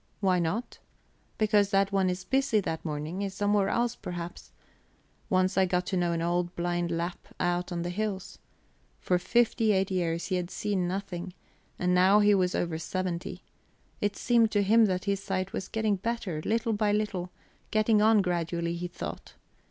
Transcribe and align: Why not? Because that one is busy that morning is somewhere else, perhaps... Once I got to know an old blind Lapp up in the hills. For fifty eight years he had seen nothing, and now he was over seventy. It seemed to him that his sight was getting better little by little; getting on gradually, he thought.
Why 0.19 0.39
not? 0.39 0.79
Because 1.37 1.69
that 1.69 1.91
one 1.91 2.09
is 2.09 2.23
busy 2.23 2.59
that 2.61 2.83
morning 2.83 3.21
is 3.21 3.35
somewhere 3.35 3.69
else, 3.69 3.95
perhaps... 3.95 4.51
Once 5.29 5.59
I 5.59 5.67
got 5.67 5.85
to 5.85 5.95
know 5.95 6.11
an 6.13 6.23
old 6.23 6.55
blind 6.55 6.89
Lapp 6.89 7.27
up 7.39 7.71
in 7.71 7.83
the 7.83 7.91
hills. 7.91 8.39
For 8.99 9.19
fifty 9.19 9.73
eight 9.73 9.91
years 9.91 10.25
he 10.29 10.37
had 10.37 10.49
seen 10.49 10.87
nothing, 10.87 11.35
and 11.77 11.93
now 11.93 12.19
he 12.19 12.33
was 12.33 12.55
over 12.55 12.79
seventy. 12.79 13.43
It 14.01 14.15
seemed 14.17 14.49
to 14.53 14.63
him 14.63 14.85
that 14.85 15.05
his 15.05 15.21
sight 15.21 15.53
was 15.53 15.67
getting 15.67 15.97
better 15.97 16.41
little 16.45 16.73
by 16.73 16.91
little; 16.91 17.29
getting 17.69 18.01
on 18.01 18.23
gradually, 18.23 18.73
he 18.73 18.87
thought. 18.87 19.35